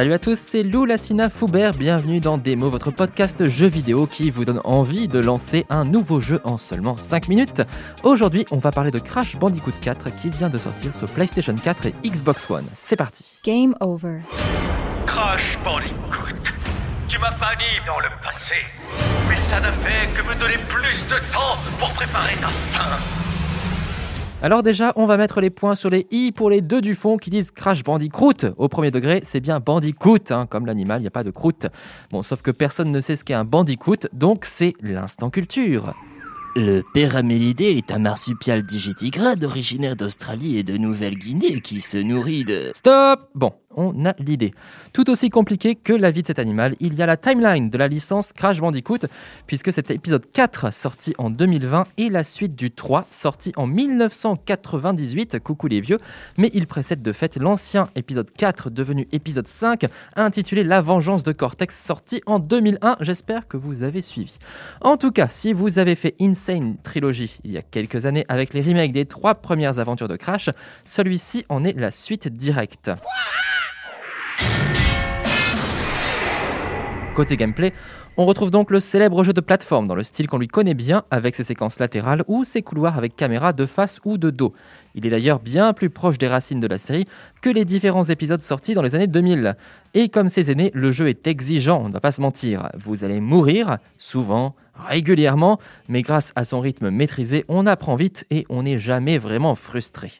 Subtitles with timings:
[0.00, 4.30] Salut à tous, c'est Lou Lassina Foubert, bienvenue dans Démo, votre podcast jeu vidéo qui
[4.30, 7.60] vous donne envie de lancer un nouveau jeu en seulement 5 minutes.
[8.02, 11.84] Aujourd'hui, on va parler de Crash Bandicoot 4 qui vient de sortir sur PlayStation 4
[11.84, 12.64] et Xbox One.
[12.74, 13.26] C'est parti.
[13.44, 14.20] Game over.
[15.06, 16.50] Crash Bandicoot,
[17.06, 18.54] tu m'as banni dans le passé,
[19.28, 23.29] mais ça ne fait que me donner plus de temps pour préparer ta fin.
[24.42, 27.18] Alors déjà, on va mettre les points sur les i pour les deux du fond
[27.18, 28.54] qui disent Crash Bandicoot.
[28.56, 31.66] Au premier degré, c'est bien Bandicoot, hein, comme l'animal, il n'y a pas de croûte.
[32.10, 35.94] Bon, sauf que personne ne sait ce qu'est un Bandicoot, donc c'est l'instant culture.
[36.56, 42.72] Le Péramélidé est un marsupial digitigrade originaire d'Australie et de Nouvelle-Guinée qui se nourrit de...
[42.74, 44.52] Stop Bon, on a l'idée.
[44.92, 47.78] Tout aussi compliqué que la vie de cet animal, il y a la timeline de
[47.78, 49.06] la licence Crash Bandicoot,
[49.46, 55.38] puisque c'est épisode 4 sorti en 2020 et la suite du 3 sorti en 1998,
[55.38, 55.98] coucou les vieux,
[56.36, 61.30] mais il précède de fait l'ancien épisode 4 devenu épisode 5, intitulé La vengeance de
[61.30, 64.36] Cortex, sorti en 2001, j'espère que vous avez suivi.
[64.80, 68.54] En tout cas, si vous avez fait Insane Trilogy il y a quelques années avec
[68.54, 70.48] les remakes des trois premières aventures de Crash,
[70.86, 72.90] celui-ci en est la suite directe.
[77.14, 77.72] Côté gameplay,
[78.16, 81.02] on retrouve donc le célèbre jeu de plateforme dans le style qu'on lui connaît bien
[81.10, 84.54] avec ses séquences latérales ou ses couloirs avec caméra de face ou de dos.
[84.94, 87.06] Il est d'ailleurs bien plus proche des racines de la série
[87.42, 89.56] que les différents épisodes sortis dans les années 2000.
[89.94, 92.68] Et comme ces aînés, le jeu est exigeant, on ne va pas se mentir.
[92.78, 94.54] Vous allez mourir, souvent,
[94.86, 99.56] régulièrement, mais grâce à son rythme maîtrisé, on apprend vite et on n'est jamais vraiment
[99.56, 100.12] frustré.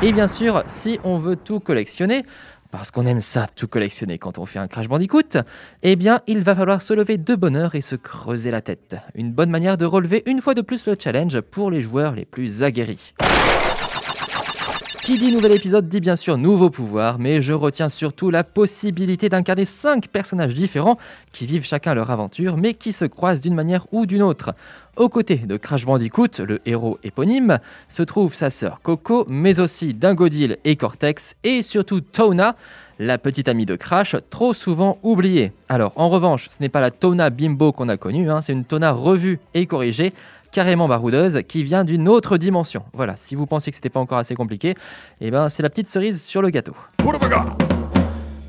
[0.00, 2.24] Et bien sûr, si on veut tout collectionner,
[2.70, 5.38] parce qu'on aime ça, tout collectionner quand on fait un Crash Bandicoot,
[5.82, 8.96] eh bien, il va falloir se lever de bonne heure et se creuser la tête.
[9.14, 12.24] Une bonne manière de relever une fois de plus le challenge pour les joueurs les
[12.24, 13.14] plus aguerris.
[15.08, 19.30] Qui dit nouvel épisode dit bien sûr nouveau pouvoir, mais je retiens surtout la possibilité
[19.30, 20.98] d'incarner 5 personnages différents
[21.32, 24.54] qui vivent chacun leur aventure, mais qui se croisent d'une manière ou d'une autre.
[24.98, 29.94] Aux côtés de Crash Bandicoot, le héros éponyme, se trouve sa sœur Coco, mais aussi
[29.94, 32.56] Dingodil et Cortex, et surtout Tona,
[32.98, 35.52] la petite amie de Crash, trop souvent oubliée.
[35.68, 38.64] Alors en revanche, ce n'est pas la Tona Bimbo qu'on a connue, hein, c'est une
[38.64, 40.12] Tona revue et corrigée,
[40.50, 42.82] carrément baroudeuse, qui vient d'une autre dimension.
[42.92, 44.74] Voilà, si vous pensiez que c'était pas encore assez compliqué,
[45.20, 46.74] eh ben c'est la petite cerise sur le gâteau.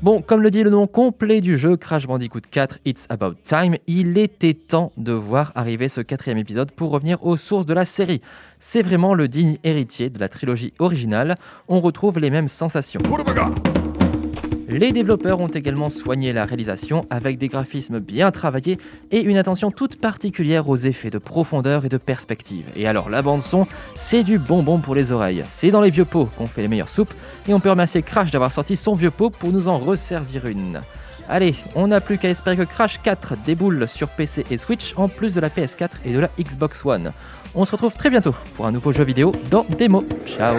[0.02, 3.76] Bon, comme le dit le nom complet du jeu, Crash Bandicoot 4 It's About Time,
[3.86, 7.84] il était temps de voir arriver ce quatrième épisode pour revenir aux sources de la
[7.84, 8.22] série.
[8.60, 11.36] C'est vraiment le digne héritier de la trilogie originale,
[11.68, 13.00] on retrouve les mêmes sensations.
[14.70, 18.78] Les développeurs ont également soigné la réalisation avec des graphismes bien travaillés
[19.10, 22.66] et une attention toute particulière aux effets de profondeur et de perspective.
[22.76, 23.66] Et alors la bande son,
[23.98, 25.42] c'est du bonbon pour les oreilles.
[25.48, 27.12] C'est dans les vieux pots qu'on fait les meilleures soupes
[27.48, 30.80] et on peut remercier Crash d'avoir sorti son vieux pot pour nous en resservir une.
[31.28, 35.08] Allez, on n'a plus qu'à espérer que Crash 4 déboule sur PC et Switch en
[35.08, 37.12] plus de la PS4 et de la Xbox One.
[37.56, 40.04] On se retrouve très bientôt pour un nouveau jeu vidéo dans Démo.
[40.26, 40.58] Ciao